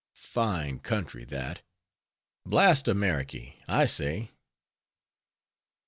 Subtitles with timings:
[0.15, 1.61] Fine country, that!
[2.43, 4.31] Blast Ameriky, I say!"